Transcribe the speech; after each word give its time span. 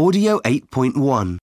Audio 0.00 0.38
8.1 0.42 1.38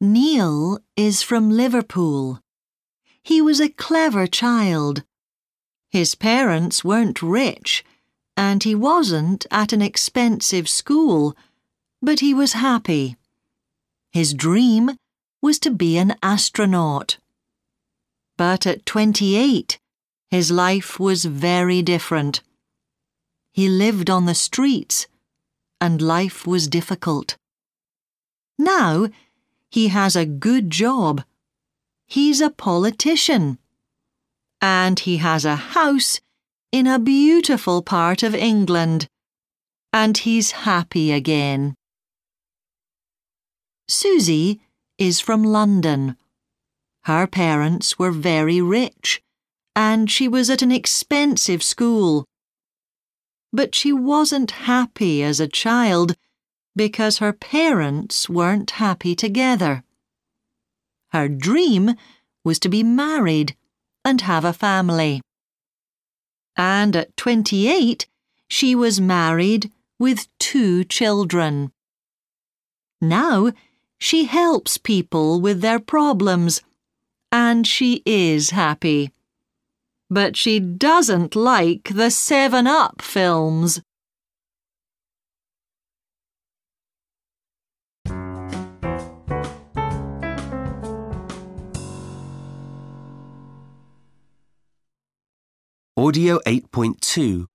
Neil 0.00 0.80
is 0.96 1.22
from 1.22 1.52
Liverpool. 1.52 2.40
He 3.22 3.40
was 3.40 3.60
a 3.60 3.68
clever 3.68 4.26
child. 4.26 5.04
His 5.92 6.16
parents 6.16 6.82
weren't 6.82 7.22
rich, 7.22 7.84
and 8.36 8.64
he 8.64 8.74
wasn't 8.74 9.46
at 9.52 9.72
an 9.72 9.80
expensive 9.80 10.68
school, 10.68 11.36
but 12.02 12.18
he 12.18 12.34
was 12.34 12.54
happy. 12.54 13.16
His 14.10 14.34
dream 14.34 14.96
was 15.40 15.60
to 15.60 15.70
be 15.70 15.96
an 15.96 16.16
astronaut. 16.24 17.18
But 18.36 18.66
at 18.66 18.84
28, 18.84 19.78
his 20.28 20.50
life 20.50 20.98
was 20.98 21.24
very 21.24 21.82
different. 21.82 22.42
He 23.52 23.68
lived 23.68 24.10
on 24.10 24.26
the 24.26 24.34
streets, 24.34 25.06
and 25.82 26.00
life 26.00 26.46
was 26.46 26.68
difficult. 26.68 27.36
Now, 28.56 29.08
he 29.68 29.88
has 29.88 30.14
a 30.14 30.24
good 30.24 30.70
job. 30.70 31.24
He's 32.06 32.40
a 32.40 32.50
politician. 32.50 33.58
And 34.60 35.00
he 35.00 35.16
has 35.16 35.44
a 35.44 35.56
house 35.56 36.20
in 36.70 36.86
a 36.86 37.00
beautiful 37.00 37.82
part 37.82 38.22
of 38.22 38.32
England. 38.32 39.08
And 39.92 40.16
he's 40.18 40.52
happy 40.70 41.10
again. 41.10 41.74
Susie 43.88 44.60
is 44.98 45.18
from 45.18 45.42
London. 45.42 46.16
Her 47.06 47.26
parents 47.26 47.98
were 47.98 48.12
very 48.12 48.60
rich, 48.60 49.20
and 49.74 50.08
she 50.08 50.28
was 50.28 50.48
at 50.48 50.62
an 50.62 50.70
expensive 50.70 51.60
school. 51.60 52.24
But 53.52 53.74
she 53.74 53.92
wasn't 53.92 54.52
happy 54.52 55.22
as 55.22 55.38
a 55.38 55.48
child 55.48 56.16
because 56.74 57.18
her 57.18 57.32
parents 57.32 58.28
weren't 58.28 58.72
happy 58.72 59.14
together. 59.14 59.84
Her 61.10 61.28
dream 61.28 61.94
was 62.44 62.58
to 62.60 62.68
be 62.68 62.82
married 62.82 63.54
and 64.04 64.22
have 64.22 64.44
a 64.44 64.52
family. 64.52 65.20
And 66.56 66.96
at 66.96 67.16
28, 67.16 68.06
she 68.48 68.74
was 68.74 69.00
married 69.00 69.70
with 69.98 70.26
two 70.38 70.84
children. 70.84 71.72
Now, 73.00 73.52
she 73.98 74.24
helps 74.24 74.78
people 74.78 75.40
with 75.40 75.60
their 75.60 75.78
problems, 75.78 76.60
and 77.30 77.66
she 77.66 78.02
is 78.04 78.50
happy. 78.50 79.12
But 80.12 80.36
she 80.36 80.60
doesn't 80.60 81.34
like 81.34 81.88
the 81.88 82.10
7 82.10 82.66
Up 82.66 83.00
films. 83.00 83.80
Audio 95.96 96.40
8.2 96.40 97.46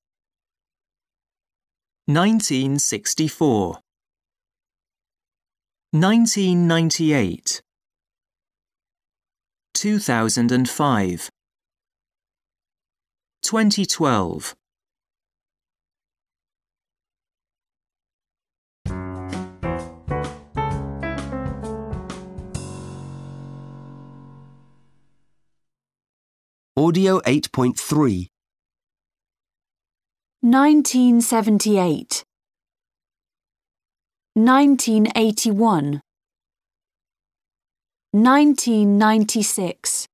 1964 2.08 3.80
1998 5.92 7.62
2005 9.76 11.30
2012 13.42 14.56
Audio 26.78 27.20
8.3 27.22 28.28
1978 30.44 32.24
1981 34.36 36.02
1996 38.14 40.08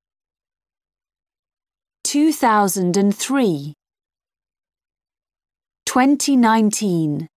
2003 2.14 3.74
2019 5.88 7.28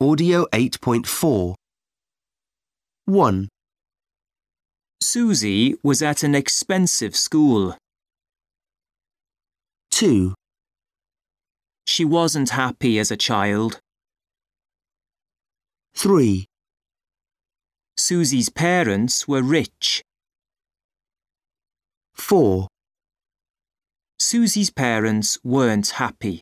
Audio 0.00 0.46
8.4 0.52 1.56
1. 3.06 3.48
Susie 5.02 5.74
was 5.82 6.02
at 6.02 6.22
an 6.22 6.36
expensive 6.36 7.16
school. 7.16 7.76
2. 9.90 10.34
She 12.00 12.06
wasn't 12.06 12.48
happy 12.48 12.98
as 12.98 13.10
a 13.10 13.16
child. 13.18 13.82
3. 15.94 16.46
Susie's 17.98 18.48
parents 18.48 19.28
were 19.28 19.42
rich. 19.42 20.02
4. 22.14 22.68
Susie's 24.18 24.70
parents 24.70 25.38
weren't 25.44 25.90
happy. 25.90 26.40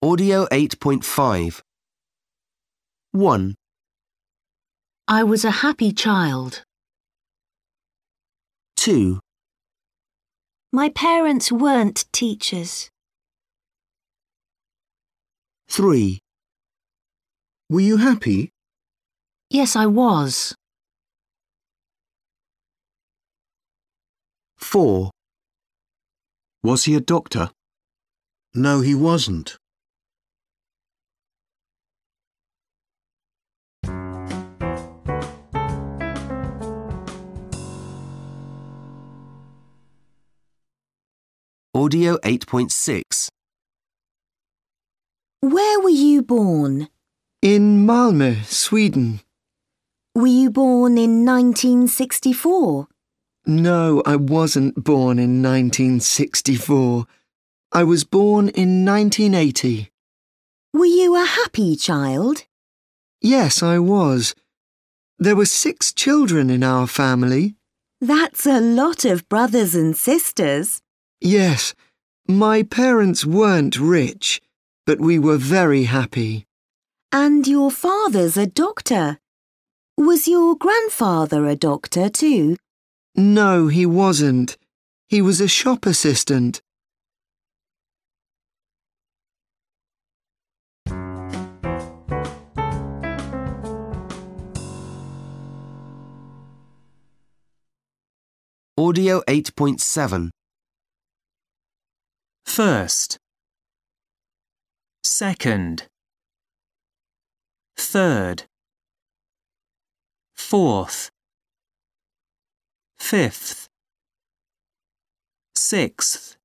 Audio 0.00 0.46
8.5 0.46 1.62
1. 3.14 3.54
I 5.06 5.22
was 5.22 5.44
a 5.44 5.50
happy 5.50 5.92
child. 5.92 6.64
2. 8.76 9.20
My 10.72 10.88
parents 10.88 11.52
weren't 11.52 12.06
teachers. 12.12 12.88
3. 15.68 16.20
Were 17.68 17.80
you 17.80 17.98
happy? 17.98 18.50
Yes, 19.50 19.76
I 19.76 19.84
was. 19.84 20.54
4. 24.56 25.10
Was 26.62 26.84
he 26.84 26.94
a 26.94 27.00
doctor? 27.00 27.50
No, 28.54 28.80
he 28.80 28.94
wasn't. 28.94 29.58
Audio 41.82 42.16
8.6 42.18 43.28
Where 45.40 45.80
were 45.80 45.88
you 45.88 46.22
born? 46.22 46.86
In 47.42 47.84
Malmö, 47.84 48.44
Sweden. 48.44 49.18
Were 50.14 50.28
you 50.28 50.52
born 50.52 50.96
in 50.96 51.24
1964? 51.24 52.86
No, 53.46 54.00
I 54.06 54.14
wasn't 54.14 54.84
born 54.84 55.18
in 55.18 55.42
1964. 55.42 57.04
I 57.72 57.82
was 57.82 58.04
born 58.04 58.50
in 58.50 58.84
1980. 58.84 59.90
Were 60.72 60.84
you 60.84 61.16
a 61.16 61.24
happy 61.24 61.74
child? 61.74 62.44
Yes, 63.20 63.60
I 63.60 63.80
was. 63.80 64.36
There 65.18 65.34
were 65.34 65.46
six 65.46 65.92
children 65.92 66.48
in 66.48 66.62
our 66.62 66.86
family. 66.86 67.56
That's 68.00 68.46
a 68.46 68.60
lot 68.60 69.04
of 69.04 69.28
brothers 69.28 69.74
and 69.74 69.96
sisters. 69.96 70.80
Yes, 71.24 71.72
my 72.26 72.64
parents 72.64 73.24
weren't 73.24 73.78
rich, 73.78 74.42
but 74.84 74.98
we 74.98 75.20
were 75.20 75.36
very 75.36 75.84
happy. 75.84 76.46
And 77.12 77.46
your 77.46 77.70
father's 77.70 78.36
a 78.36 78.48
doctor. 78.48 79.20
Was 79.96 80.26
your 80.26 80.56
grandfather 80.56 81.46
a 81.46 81.54
doctor 81.54 82.08
too? 82.08 82.56
No, 83.14 83.68
he 83.68 83.86
wasn't. 83.86 84.56
He 85.08 85.22
was 85.22 85.40
a 85.40 85.46
shop 85.46 85.86
assistant. 85.86 86.60
Audio 98.76 99.22
8.7 99.28 100.30
First. 102.44 103.18
Second. 105.04 105.88
Third. 107.76 108.44
Fourth. 110.34 111.10
Fifth. 112.98 113.68
Sixth. 115.54 116.36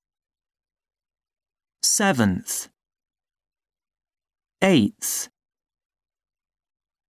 Seventh. 1.84 2.70
Eighth. 4.62 5.30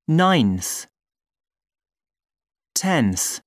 Ninth. 0.06 0.87
Tenth. 2.75 3.40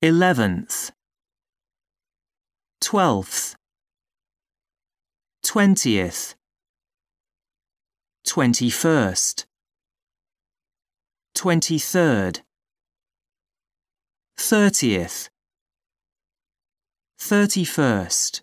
Eleventh. 0.00 0.90
Twelfth. 2.82 3.54
Twentieth. 5.44 6.34
Twenty-first. 8.26 9.46
Twenty-third. 11.32 12.40
Thirtieth. 14.36 15.28
Thirty-first. 17.20 18.42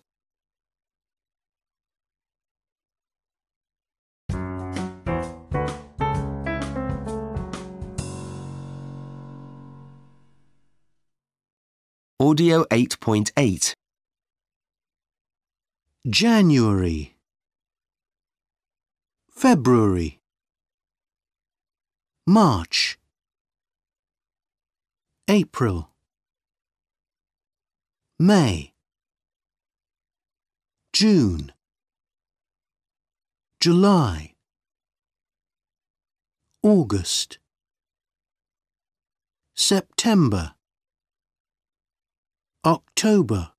Audio 12.18 12.64
8.8. 12.70 13.74
January. 16.08 17.14
February. 19.28 20.18
March. 22.26 22.98
April. 25.28 25.90
May. 28.18 28.72
June. 30.94 31.52
July. 33.60 34.32
August. 36.62 37.38
September. 39.54 40.54
October. 42.64 43.52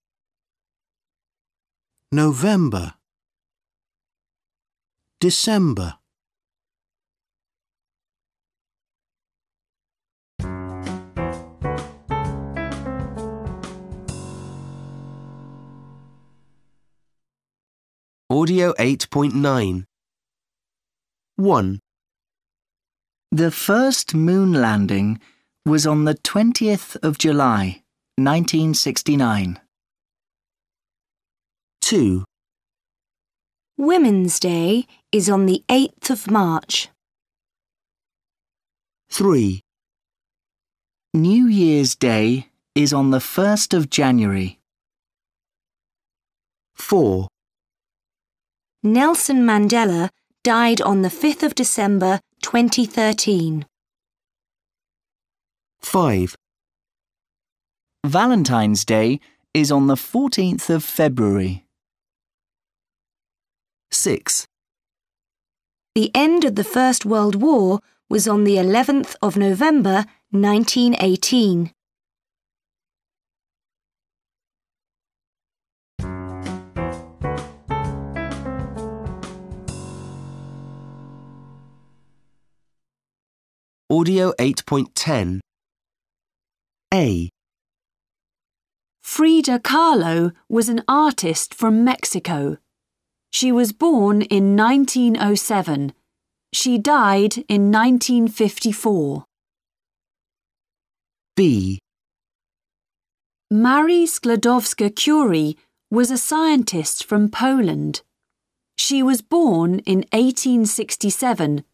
November. 2.13 2.95
December. 5.21 5.93
Audio 18.29 18.73
8.9. 18.73 19.85
1, 21.37 21.79
The 23.31 23.51
first 23.51 24.13
moon 24.13 24.51
landing 24.51 25.21
was 25.65 25.87
on 25.87 26.03
the 26.03 26.15
20th 26.15 26.97
of 27.01 27.17
July, 27.17 27.83
1969. 28.17 29.61
2, 31.91 32.23
Women's 33.77 34.39
Day 34.39 34.85
is 35.11 35.29
on 35.29 35.45
the 35.45 35.61
8th 35.67 36.09
of 36.09 36.31
March. 36.31 36.87
3, 39.09 39.59
New 41.13 41.47
Year's 41.47 41.93
Day 41.95 42.47
is 42.75 42.93
on 42.93 43.11
the 43.11 43.19
1st 43.19 43.73
of 43.75 43.89
January. 43.89 44.57
4, 46.75 47.27
Nelson 48.83 49.45
Mandela 49.45 50.11
died 50.45 50.79
on 50.79 51.01
the 51.01 51.09
5th 51.09 51.43
of 51.43 51.55
December 51.55 52.21
2013. 52.41 53.65
5, 55.81 56.35
Valentine's 58.05 58.85
Day 58.85 59.19
is 59.53 59.73
on 59.73 59.87
the 59.87 59.95
14th 59.95 60.69
of 60.69 60.85
February. 60.85 61.65
6, 63.91 64.47
The 65.95 66.11
end 66.15 66.45
of 66.45 66.55
the 66.55 66.63
First 66.63 67.05
World 67.05 67.35
War 67.35 67.79
was 68.09 68.27
on 68.27 68.43
the 68.43 68.55
11th 68.55 69.15
of 69.21 69.37
November 69.37 70.05
1918. 70.31 71.71
Audio 83.89 84.31
8.10. 84.39 85.41
A, 86.93 87.29
Frida 89.01 89.59
Kahlo 89.59 90.31
was 90.47 90.69
an 90.69 90.81
artist 90.87 91.53
from 91.53 91.83
Mexico. 91.83 92.57
She 93.31 93.51
was 93.51 93.71
born 93.71 94.21
in 94.23 94.55
1907. 94.55 95.93
She 96.53 96.77
died 96.77 97.37
in 97.47 97.71
1954. 97.71 99.25
B, 101.35 101.79
Marie 103.49 104.05
Sklodowska-Curie 104.05 105.57
was 105.89 106.09
a 106.09 106.17
scientist 106.17 107.03
from 107.03 107.29
Poland. 107.29 108.01
She 108.77 109.03
was 109.03 109.21
born 109.21 109.79
in 109.79 110.05
1867. 110.13 111.65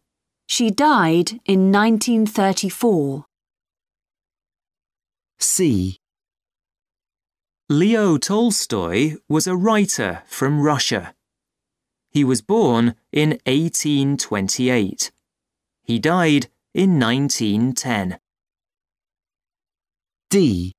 She 0.48 0.70
died 0.70 1.40
in 1.44 1.70
1934. 1.70 3.26
C, 5.38 5.98
Leo 7.68 8.16
Tolstoy 8.16 9.16
was 9.28 9.46
a 9.46 9.54
writer 9.56 10.22
from 10.26 10.60
Russia. 10.60 11.14
He 12.10 12.24
was 12.24 12.42
born 12.42 12.94
in 13.12 13.38
1828. 13.46 15.12
He 15.82 15.98
died 15.98 16.48
in 16.74 16.98
1910. 16.98 18.18
D, 20.30 20.72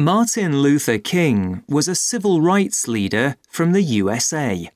Martin 0.00 0.62
Luther 0.62 0.96
King 0.96 1.62
was 1.68 1.86
a 1.86 1.94
civil 1.94 2.40
rights 2.40 2.88
leader 2.88 3.36
from 3.50 3.72
the 3.72 3.82
USA. 3.82 4.70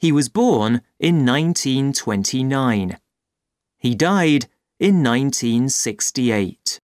He 0.00 0.10
was 0.10 0.28
born 0.28 0.82
in 0.98 1.24
1929. 1.24 2.98
He 3.78 3.94
died 3.94 4.46
in 4.80 5.00
1968. 5.00 6.80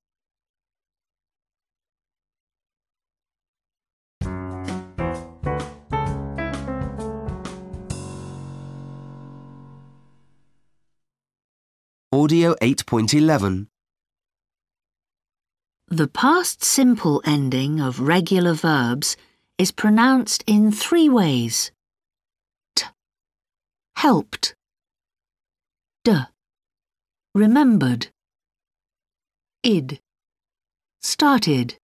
Audio 12.27 12.55
8.11. 12.55 13.67
The 15.87 16.09
past 16.09 16.61
simple 16.61 17.21
ending 17.23 17.79
of 17.79 18.01
regular 18.01 18.53
verbs 18.53 19.15
is 19.57 19.71
pronounced 19.71 20.43
in 20.45 20.73
three 20.73 21.07
ways. 21.07 21.71
T. 22.75 22.83
Helped. 23.95 24.55
D. 26.03 26.23
Remembered. 27.33 28.07
Id. 29.63 30.01
Started. 31.01 31.77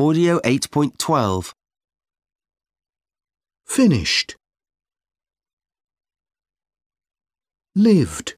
Audio 0.00 0.38
8.12 0.40 1.52
Finished. 3.66 4.34
Lived. 7.76 8.36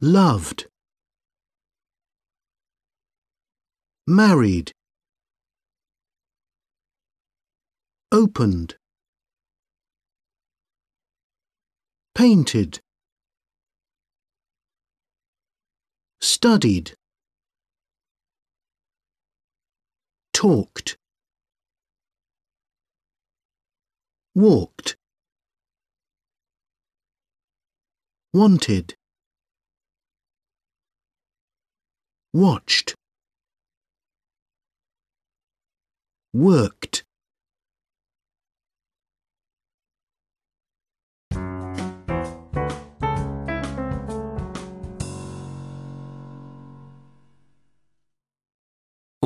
Loved. 0.00 0.66
Married. 4.08 4.72
Opened. 8.10 8.74
Painted. 12.16 12.80
Studied. 16.20 16.96
Talked, 20.36 20.98
walked, 24.34 24.98
wanted, 28.34 28.94
watched, 32.34 32.94
worked. 36.34 37.05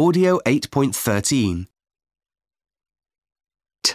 Audio 0.00 0.38
8.13. 0.47 1.66
T. 3.83 3.95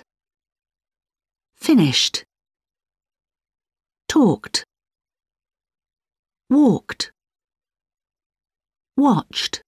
finished, 1.56 2.24
talked, 4.08 4.66
walked, 6.48 7.12
watched, 8.96 9.64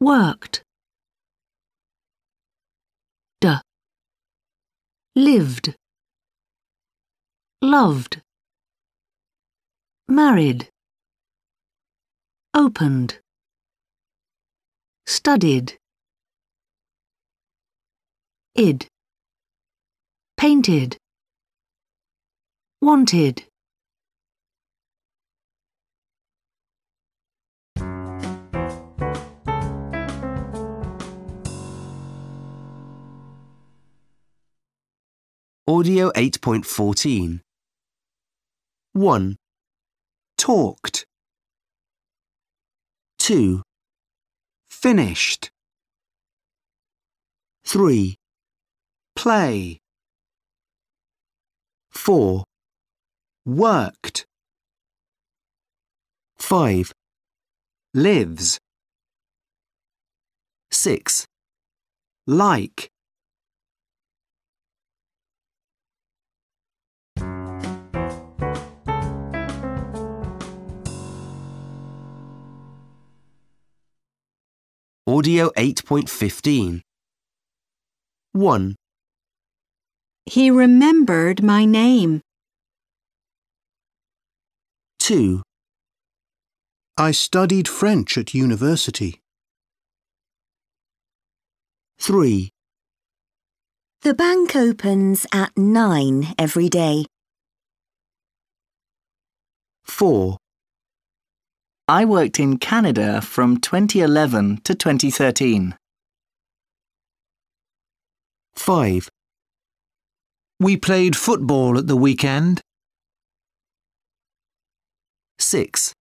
worked, 0.00 0.64
d, 3.40 3.58
lived, 5.14 5.76
loved, 7.62 8.22
married, 10.08 10.68
opened, 12.52 13.20
studied, 15.08 15.72
id 18.54 18.86
painted, 20.36 20.98
wanted. 22.82 23.44
Audio 35.66 36.10
8.14. 36.12 37.40
1. 38.92 39.36
Talked. 40.36 41.06
2. 43.18 43.62
Finished. 44.80 45.50
3. 47.64 48.14
Play. 49.16 49.80
4. 51.90 52.44
Worked. 53.44 54.24
5. 56.38 56.92
Lives. 57.92 58.60
6. 60.70 61.26
Like. 62.28 62.88
Audio 75.08 75.48
8.15. 75.56 76.82
1. 78.32 78.76
He 80.26 80.50
remembered 80.50 81.42
my 81.42 81.64
name. 81.64 82.20
2. 84.98 85.42
I 86.98 87.12
studied 87.12 87.66
French 87.68 88.18
at 88.18 88.34
university. 88.34 89.22
3. 91.98 92.50
The 94.02 94.12
bank 94.12 94.54
opens 94.54 95.24
at 95.32 95.56
9 95.56 96.34
every 96.38 96.68
day. 96.68 97.06
4. 99.84 100.36
I 101.90 102.04
worked 102.04 102.38
in 102.38 102.58
Canada 102.58 103.22
from 103.22 103.56
2011 103.60 104.60
to 104.64 104.74
2013. 104.74 105.74
5. 108.54 109.08
We 110.60 110.76
played 110.76 111.16
football 111.16 111.78
at 111.78 111.86
the 111.86 111.96
weekend. 111.96 112.60
6. 115.38 115.94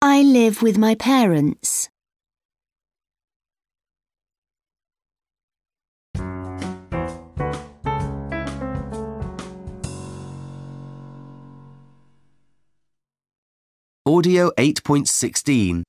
I 0.00 0.22
live 0.22 0.62
with 0.62 0.78
my 0.78 0.94
parents. 0.94 1.88
Audio 14.08 14.52
8.16. 14.56 15.82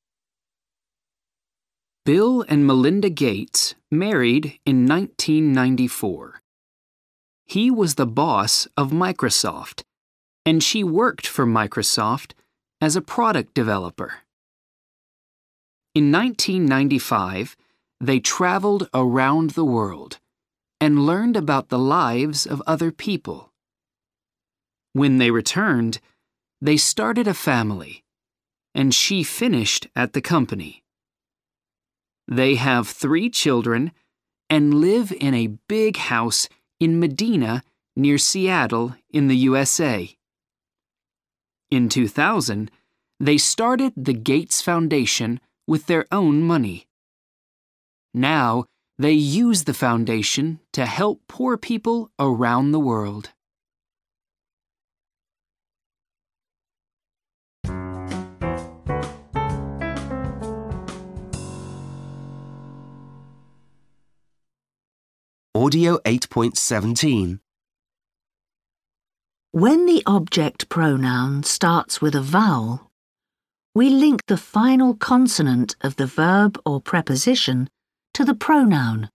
Bill 2.04 2.44
and 2.50 2.66
Melinda 2.66 3.12
Gates 3.12 3.76
married 3.92 4.60
in 4.66 4.88
1994. 4.88 6.42
He 7.46 7.70
was 7.70 7.94
the 7.94 8.08
boss 8.08 8.68
of 8.76 8.90
Microsoft, 8.90 9.84
and 10.48 10.64
she 10.64 10.84
worked 10.84 11.28
for 11.28 11.46
Microsoft 11.46 12.32
as 12.82 12.96
a 12.96 13.04
product 13.04 13.54
developer. 13.54 14.22
In 15.94 16.12
1995, 16.12 17.56
they 18.02 18.20
traveled 18.20 18.90
around 18.96 19.52
the 19.52 19.64
world 19.64 20.18
and 20.82 21.06
learned 21.06 21.38
about 21.38 21.70
the 21.70 21.78
lives 21.78 22.48
of 22.48 22.64
other 22.66 22.92
people. 22.92 23.52
When 24.94 25.20
they 25.20 25.30
returned, 25.30 26.00
they 26.60 26.78
started 26.78 27.28
a 27.28 27.36
family, 27.36 28.04
and 28.78 28.94
she 28.94 29.24
finished 29.24 29.88
at 29.96 30.14
the 30.14 30.22
company. 30.22 30.84
They 32.28 32.56
have 32.56 32.88
three 32.88 33.28
children 33.28 33.92
and 34.52 34.76
live 34.76 35.12
in 35.20 35.34
a 35.34 35.58
big 35.68 35.98
house 35.98 36.48
in 36.80 37.00
Medina 37.00 37.64
near 37.96 38.20
Seattle 38.20 38.96
in 39.10 39.30
the 39.30 39.36
USA. 39.36 40.16
In 41.72 41.90
2000, 41.90 42.70
they 43.20 43.40
started 43.40 43.94
the 43.98 44.14
Gates 44.14 44.62
Foundation 44.62 45.40
with 45.68 45.88
their 45.88 46.06
own 46.12 46.44
money. 46.44 46.86
Now, 48.14 48.66
they 49.00 49.14
use 49.14 49.64
the 49.64 49.74
foundation 49.74 50.60
to 50.74 50.86
help 50.86 51.22
poor 51.28 51.58
people 51.58 52.12
around 52.20 52.72
the 52.72 52.80
world. 52.80 53.32
Audio 65.58 65.98
8.17. 66.06 67.40
When 69.50 69.88
the 69.88 70.04
object 70.06 70.70
pronoun 70.70 71.42
starts 71.42 72.00
with 72.00 72.14
a 72.14 72.22
vowel, 72.22 72.92
we 73.74 73.90
link 73.90 74.22
the 74.28 74.38
final 74.38 74.94
consonant 74.94 75.76
of 75.82 75.96
the 75.96 76.06
verb 76.06 76.62
or 76.64 76.80
preposition 76.80 77.72
to 78.14 78.24
the 78.24 78.36
pronoun. 78.36 79.10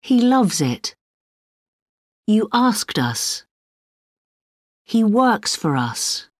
He 0.00 0.22
loves 0.22 0.62
it. 0.62 0.94
You 2.26 2.48
asked 2.54 2.98
us. 2.98 3.44
He 4.84 5.04
works 5.04 5.54
for 5.54 5.76
us. 5.76 6.30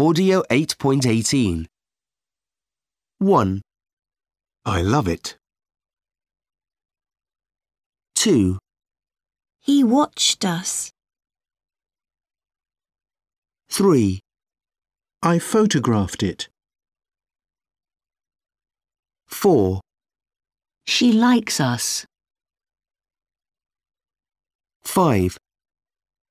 Audio 0.00 0.44
8.18. 0.48 1.66
1. 3.18 3.62
I 4.64 4.80
love 4.80 5.08
it. 5.08 5.36
2. 8.14 8.58
He 9.60 9.82
watched 9.82 10.44
us. 10.44 10.92
3. 13.70 14.20
I 15.20 15.40
photographed 15.40 16.22
it. 16.22 16.48
4, 19.26 19.80
She 20.86 21.12
likes 21.12 21.58
us. 21.58 22.06
5, 24.84 25.36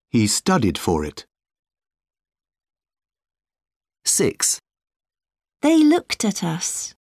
He 0.09 0.25
studied 0.25 0.77
for 0.77 1.03
it. 1.03 1.25
6, 4.08 4.60
They 5.62 5.78
looked 5.84 6.24
at 6.24 6.44
us. 6.44 6.96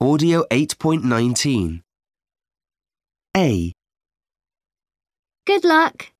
Audio 0.00 0.44
8.19. 0.50 1.80
A, 3.36 3.72
Good 5.46 5.64
luck. 5.64 6.10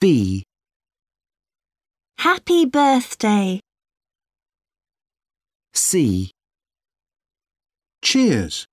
B, 0.00 0.44
Happy 2.18 2.66
birthday. 2.66 3.60
C, 5.72 6.32
Cheers. 8.10 8.64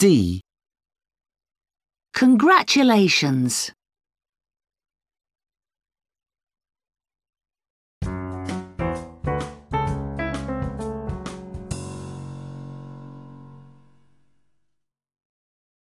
D, 0.00 0.40
Congratulations. 2.12 3.70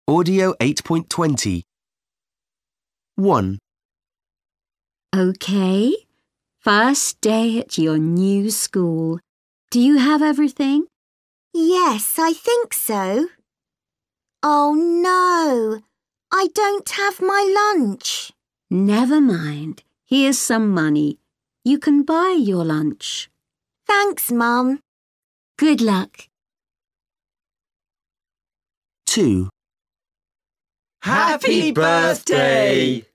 Audio 0.08 0.56
8.20. 0.60 1.62
1, 3.18 3.60
Okay. 5.16 5.96
First 6.62 7.22
day 7.22 7.60
at 7.60 7.78
your 7.78 8.00
new 8.00 8.50
school. 8.50 9.20
Do 9.70 9.80
you 9.80 9.98
have 9.98 10.24
everything? 10.24 10.88
Yes, 11.58 12.20
I 12.20 12.34
think 12.34 12.74
so. 12.74 13.30
Oh 14.44 14.74
no, 14.74 15.82
I 16.30 16.50
don't 16.54 16.90
have 16.90 17.22
my 17.22 17.48
lunch. 17.56 18.34
Never 18.70 19.22
mind. 19.22 19.84
Here's 20.04 20.38
some 20.38 20.72
money. 20.72 21.18
You 21.64 21.80
can 21.80 22.04
buy 22.04 22.36
your 22.38 22.66
lunch. 22.66 23.30
Thanks, 23.88 24.34
Mum. 24.34 24.82
Good 25.58 25.80
luck. 25.80 26.28
2, 29.06 29.48
Happy 31.04 31.72
birthday! 31.72 33.06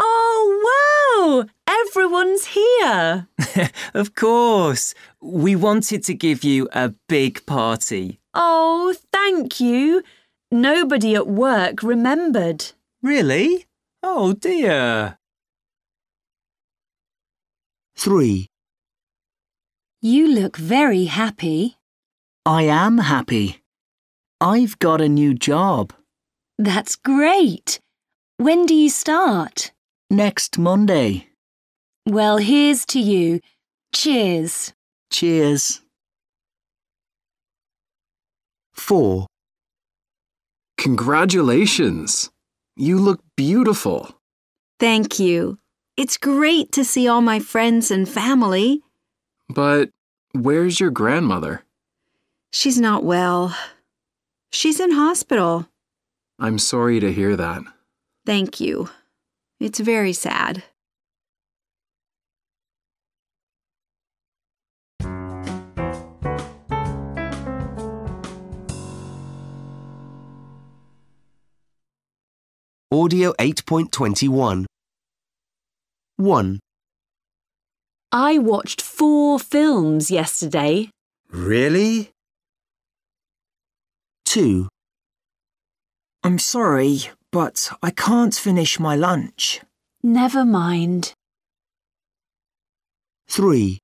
Oh, 0.00 0.42
wow! 0.66 1.46
Everyone's 1.80 2.46
here. 2.46 3.28
of 3.94 4.14
course. 4.14 4.94
We 5.20 5.56
wanted 5.56 6.04
to 6.04 6.14
give 6.14 6.44
you 6.44 6.68
a 6.72 6.94
big 7.08 7.44
party. 7.46 8.20
Oh, 8.34 8.94
thank 9.12 9.60
you. 9.60 10.02
Nobody 10.50 11.14
at 11.14 11.26
work 11.26 11.82
remembered. 11.82 12.72
Really? 13.02 13.66
Oh 14.02 14.32
dear. 14.34 15.18
3, 17.96 18.46
You 20.02 20.28
look 20.28 20.56
very 20.56 21.04
happy. 21.04 21.78
I 22.44 22.64
am 22.64 22.98
happy. 22.98 23.62
I've 24.40 24.78
got 24.78 25.00
a 25.00 25.08
new 25.08 25.32
job. 25.32 25.92
That's 26.58 26.96
great. 26.96 27.80
When 28.36 28.66
do 28.66 28.74
you 28.74 28.90
start? 28.90 29.72
Next 30.10 30.58
Monday. 30.58 31.28
Well, 32.06 32.38
here's 32.38 32.84
to 32.86 33.00
you. 33.00 33.40
Cheers. 33.94 34.72
Cheers. 35.10 35.80
4, 38.74 39.26
Congratulations. 40.76 42.30
You 42.76 42.98
look 42.98 43.20
beautiful. 43.36 44.10
Thank 44.78 45.18
you. 45.18 45.58
It's 45.96 46.18
great 46.18 46.72
to 46.72 46.84
see 46.84 47.08
all 47.08 47.22
my 47.22 47.38
friends 47.38 47.90
and 47.90 48.06
family. 48.06 48.82
But 49.48 49.88
where's 50.32 50.80
your 50.80 50.90
grandmother? 50.90 51.62
She's 52.52 52.78
not 52.78 53.04
well. 53.04 53.56
She's 54.52 54.78
in 54.78 54.90
hospital. 54.90 55.66
I'm 56.38 56.58
sorry 56.58 57.00
to 57.00 57.12
hear 57.12 57.36
that. 57.36 57.62
Thank 58.26 58.60
you. 58.60 58.90
It's 59.60 59.78
very 59.80 60.12
sad. 60.12 60.64
Audio 72.94 73.32
8.21. 73.40 74.66
1, 76.16 76.60
I 78.12 78.38
watched 78.38 78.80
four 78.80 79.40
films 79.40 80.12
yesterday. 80.12 80.90
Really? 81.28 82.12
2, 84.26 84.68
I'm 86.22 86.38
sorry, 86.38 87.10
but 87.32 87.68
I 87.82 87.90
can't 87.90 88.32
finish 88.32 88.78
my 88.78 88.94
lunch. 88.94 89.60
Never 90.04 90.44
mind. 90.44 91.14
3, 93.26 93.80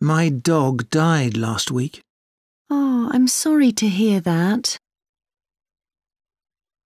My 0.00 0.30
dog 0.30 0.90
died 0.90 1.36
last 1.36 1.70
week. 1.70 2.00
Oh, 2.68 3.08
I'm 3.12 3.28
sorry 3.28 3.70
to 3.70 3.86
hear 3.86 4.18
that. 4.18 4.78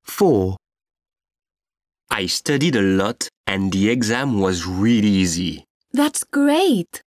4, 0.05 0.57
I 2.11 2.27
studied 2.27 2.77
a 2.77 2.83
lot 2.83 3.29
and 3.47 3.73
the 3.73 3.90
exam 3.90 4.40
was 4.40 4.66
really 4.66 5.09
easy. 5.09 5.64
That's 5.92 6.25
great. 6.25 7.03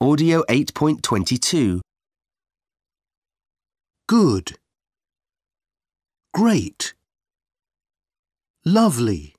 Audio 0.00 0.42
8.22. 0.48 1.80
Good. 4.08 4.56
Great. 6.32 6.94
Lovely. 8.64 9.34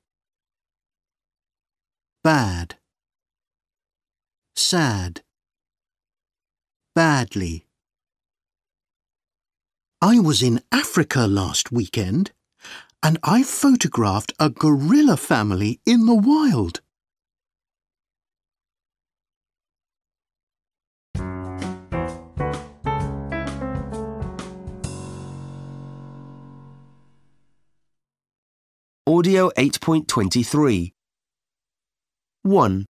Bad. 2.22 2.79
Sad. 4.60 5.22
Badly. 6.94 7.64
I 10.02 10.20
was 10.20 10.42
in 10.42 10.60
Africa 10.70 11.20
last 11.26 11.72
weekend 11.72 12.32
and 13.02 13.18
I 13.24 13.42
photographed 13.42 14.34
a 14.38 14.50
gorilla 14.50 15.16
family 15.16 15.80
in 15.86 16.04
the 16.04 16.14
wild. 16.14 16.82
Audio 29.06 29.50
8.23. 29.56 30.92
1, 32.42 32.86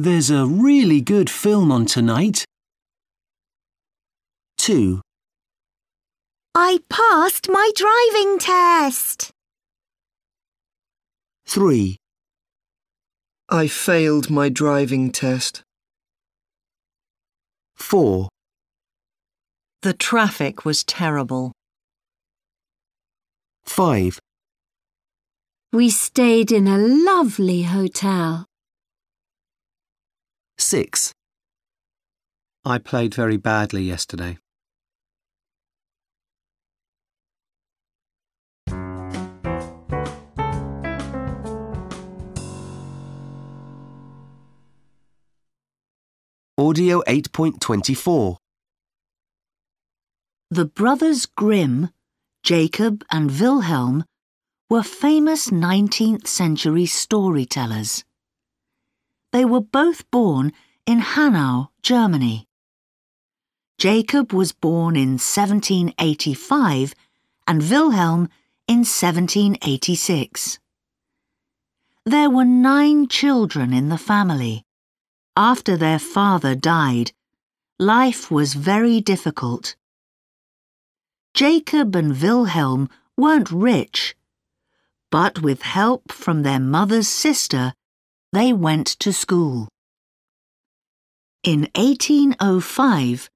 There's 0.00 0.30
a 0.30 0.46
really 0.46 1.00
good 1.00 1.28
film 1.28 1.72
on 1.72 1.84
tonight. 1.84 2.44
2, 4.58 5.00
I 6.54 6.78
passed 6.88 7.48
my 7.48 7.72
driving 7.74 8.38
test. 8.38 9.32
3, 11.46 11.96
I 13.48 13.66
failed 13.66 14.30
my 14.30 14.48
driving 14.48 15.10
test. 15.10 15.62
4, 17.74 18.28
The 19.82 19.94
traffic 19.94 20.64
was 20.64 20.84
terrible. 20.84 21.50
5, 23.64 24.20
We 25.72 25.90
stayed 25.90 26.52
in 26.52 26.68
a 26.68 26.78
lovely 26.78 27.62
hotel. 27.64 28.47
6. 30.68 31.14
I 32.66 32.76
played 32.76 33.14
very 33.14 33.38
badly 33.38 33.84
yesterday. 33.84 34.36
Audio 46.58 47.00
8.24 47.06 48.36
The 50.50 50.66
brothers 50.66 51.24
Grimm, 51.24 51.88
Jacob 52.42 53.02
and 53.10 53.30
Wilhelm, 53.40 54.04
were 54.68 54.82
famous 54.82 55.48
19th 55.48 56.26
century 56.26 56.84
storytellers. 56.84 58.04
They 59.32 59.44
were 59.44 59.60
both 59.60 60.10
born 60.10 60.52
in 60.86 61.00
Hanau, 61.00 61.70
Germany. 61.82 62.48
Jacob 63.78 64.32
was 64.32 64.52
born 64.52 64.96
in 64.96 65.18
1785 65.18 66.94
and 67.46 67.70
Wilhelm 67.70 68.28
in 68.66 68.78
1786. 68.78 70.58
There 72.04 72.30
were 72.30 72.44
nine 72.44 73.06
children 73.06 73.72
in 73.72 73.88
the 73.90 73.98
family. 73.98 74.64
After 75.36 75.76
their 75.76 75.98
father 75.98 76.54
died, 76.54 77.12
life 77.78 78.30
was 78.30 78.54
very 78.54 79.00
difficult. 79.00 79.76
Jacob 81.34 81.94
and 81.94 82.20
Wilhelm 82.20 82.88
weren't 83.16 83.52
rich, 83.52 84.16
but 85.10 85.40
with 85.42 85.62
help 85.62 86.10
from 86.10 86.42
their 86.42 86.58
mother's 86.58 87.08
sister, 87.08 87.74
they 88.32 88.52
went 88.52 88.86
to 89.00 89.12
school. 89.12 89.68
In 91.42 91.68
1805, 91.74 93.30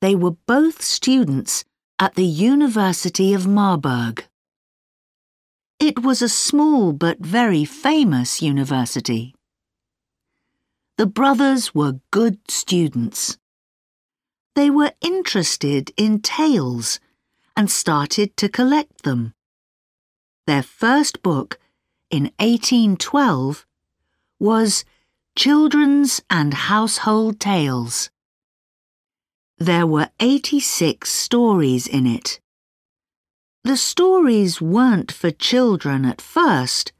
they 0.00 0.14
were 0.14 0.36
both 0.46 0.82
students 0.82 1.64
at 1.98 2.14
the 2.14 2.24
University 2.24 3.34
of 3.34 3.46
Marburg. 3.46 4.24
It 5.78 6.02
was 6.02 6.22
a 6.22 6.28
small 6.28 6.92
but 6.92 7.18
very 7.18 7.64
famous 7.64 8.40
university. 8.40 9.34
The 10.96 11.06
brothers 11.06 11.74
were 11.74 12.00
good 12.10 12.38
students. 12.48 13.36
They 14.54 14.70
were 14.70 14.92
interested 15.00 15.92
in 15.96 16.20
tales 16.20 17.00
and 17.56 17.70
started 17.70 18.36
to 18.36 18.48
collect 18.48 19.02
them. 19.02 19.34
Their 20.46 20.62
first 20.62 21.22
book, 21.22 21.58
in 22.10 22.30
1812, 22.38 23.66
was 24.42 24.84
Children's 25.36 26.20
and 26.28 26.52
Household 26.52 27.38
Tales. 27.38 28.10
There 29.56 29.86
were 29.86 30.10
86 30.18 31.08
stories 31.08 31.86
in 31.86 32.08
it. 32.08 32.40
The 33.62 33.76
stories 33.76 34.60
weren't 34.60 35.12
for 35.12 35.30
children 35.30 36.04
at 36.04 36.20
first, 36.20 36.92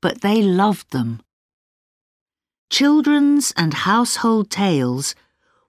but 0.00 0.22
they 0.22 0.40
loved 0.40 0.90
them. 0.90 1.20
Children's 2.70 3.52
and 3.54 3.74
Household 3.74 4.50
Tales 4.50 5.14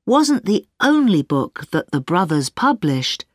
wasn't 0.05 0.45
the 0.45 0.65
only 0.79 1.21
book 1.21 1.69
that 1.71 1.91
the 1.91 1.99
brothers 1.99 2.49
published, 2.49 3.25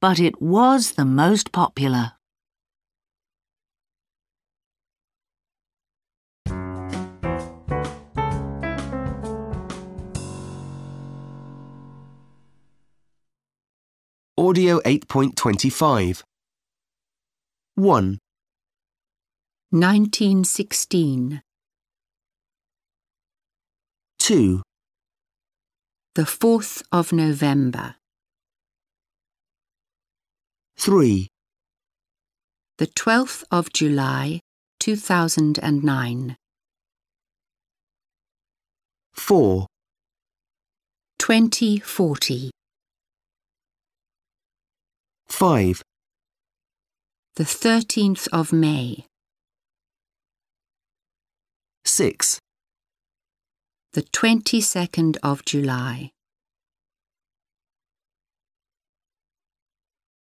but 0.00 0.18
it 0.18 0.42
was 0.42 0.94
the 0.94 1.04
most 1.04 1.52
popular. 1.52 2.14
Audio 14.42 14.80
8.25. 14.80 16.24
1, 17.76 18.18
1916. 19.70 21.42
2, 24.18 24.62
The 26.16 26.22
4th 26.22 26.82
of 26.90 27.12
November. 27.12 27.94
3, 30.76 31.28
The 32.78 32.86
12th 32.88 33.44
of 33.52 33.72
July, 33.72 34.40
2009. 34.80 36.36
4, 39.14 39.66
2040. 41.20 42.50
5, 45.32 45.82
The 47.36 47.44
13th 47.44 48.28
of 48.32 48.52
May. 48.52 49.06
6, 51.86 52.38
The 53.94 54.02
22nd 54.02 55.16
of 55.22 55.44
July. 55.46 56.10